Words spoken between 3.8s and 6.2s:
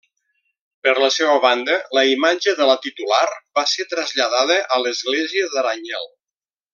traslladada a l'església d'Aranyel.